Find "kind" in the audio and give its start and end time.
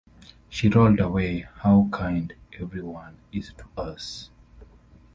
1.91-2.33